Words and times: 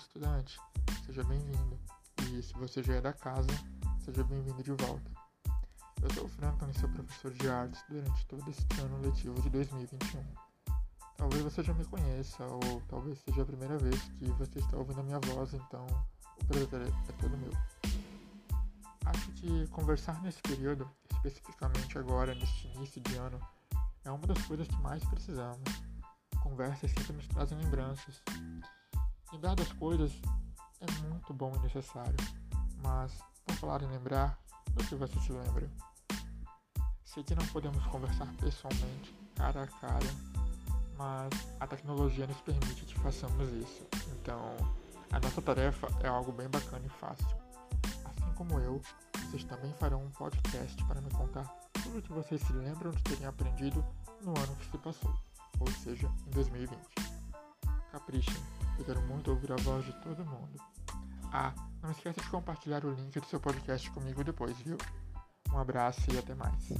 estudante, 0.00 0.58
seja 1.04 1.22
bem-vindo. 1.24 1.78
E 2.32 2.42
se 2.42 2.52
você 2.54 2.82
já 2.82 2.94
é 2.94 3.00
da 3.00 3.12
casa, 3.12 3.48
seja 4.04 4.24
bem-vindo 4.24 4.62
de 4.62 4.72
volta. 4.72 5.10
Eu 6.02 6.10
sou 6.14 6.24
o 6.24 6.28
Franklin, 6.28 6.72
seu 6.72 6.88
professor 6.88 7.32
de 7.32 7.48
artes 7.48 7.82
durante 7.88 8.26
todo 8.26 8.50
esse 8.50 8.66
ano 8.80 9.00
letivo 9.02 9.40
de 9.42 9.50
2021. 9.50 10.24
Talvez 11.16 11.42
você 11.42 11.62
já 11.62 11.74
me 11.74 11.84
conheça, 11.84 12.44
ou 12.46 12.82
talvez 12.88 13.18
seja 13.18 13.42
a 13.42 13.44
primeira 13.44 13.76
vez 13.76 14.00
que 14.18 14.24
você 14.32 14.58
está 14.58 14.78
ouvindo 14.78 15.00
a 15.00 15.02
minha 15.02 15.20
voz, 15.20 15.52
então 15.52 15.86
o 16.40 16.44
prazer 16.46 16.80
é 16.80 17.12
todo 17.20 17.36
meu. 17.36 17.52
Acho 19.04 19.30
que 19.32 19.66
conversar 19.68 20.22
nesse 20.22 20.40
período, 20.40 20.90
especificamente 21.12 21.98
agora, 21.98 22.34
neste 22.34 22.68
início 22.68 23.02
de 23.02 23.16
ano, 23.16 23.38
é 24.04 24.10
uma 24.10 24.26
das 24.26 24.40
coisas 24.46 24.66
que 24.66 24.76
mais 24.76 25.04
precisamos. 25.04 25.60
Conversas 26.42 26.90
sempre 26.90 27.12
nos 27.12 27.28
trazem 27.28 27.58
lembranças. 27.58 28.22
Lembrar 29.32 29.54
das 29.54 29.72
coisas 29.72 30.12
é 30.80 31.08
muito 31.08 31.32
bom 31.32 31.52
e 31.54 31.58
necessário, 31.60 32.16
mas, 32.82 33.12
por 33.46 33.54
falar 33.56 33.82
em 33.82 33.86
lembrar, 33.86 34.36
do 34.72 34.84
que 34.84 34.96
você 34.96 35.18
se 35.20 35.32
lembra? 35.32 35.70
Sei 37.04 37.22
que 37.22 37.34
não 37.36 37.46
podemos 37.46 37.84
conversar 37.86 38.26
pessoalmente, 38.40 39.14
cara 39.36 39.62
a 39.62 39.66
cara, 39.66 40.06
mas 40.98 41.30
a 41.60 41.66
tecnologia 41.66 42.26
nos 42.26 42.40
permite 42.40 42.84
que 42.84 42.98
façamos 42.98 43.48
isso. 43.52 43.86
Então, 44.20 44.56
a 45.12 45.20
nossa 45.20 45.40
tarefa 45.40 45.86
é 46.02 46.08
algo 46.08 46.32
bem 46.32 46.48
bacana 46.48 46.84
e 46.84 46.88
fácil. 46.88 47.26
Assim 48.04 48.32
como 48.34 48.58
eu, 48.58 48.80
vocês 49.26 49.44
também 49.44 49.72
farão 49.74 50.02
um 50.04 50.10
podcast 50.10 50.84
para 50.84 51.00
me 51.00 51.10
contar 51.10 51.44
tudo 51.84 51.98
o 51.98 52.02
que 52.02 52.12
vocês 52.12 52.40
se 52.40 52.52
lembram 52.52 52.90
de 52.90 53.02
terem 53.04 53.26
aprendido 53.26 53.84
no 54.22 54.30
ano 54.30 54.56
que 54.56 54.70
se 54.70 54.78
passou, 54.78 55.14
ou 55.60 55.70
seja, 55.70 56.10
em 56.26 56.30
2020. 56.30 56.78
Caprichem, 57.92 58.42
eu 58.80 58.86
quero 58.86 59.02
muito 59.02 59.30
ouvir 59.30 59.52
a 59.52 59.56
voz 59.56 59.84
de 59.84 59.92
todo 60.00 60.24
mundo. 60.24 60.60
Ah, 61.32 61.54
não 61.82 61.90
esqueça 61.90 62.20
de 62.20 62.28
compartilhar 62.28 62.84
o 62.84 62.92
link 62.92 63.18
do 63.20 63.26
seu 63.26 63.38
podcast 63.38 63.90
comigo 63.90 64.24
depois, 64.24 64.56
viu? 64.58 64.78
Um 65.52 65.58
abraço 65.58 66.00
e 66.12 66.18
até 66.18 66.34
mais. 66.34 66.72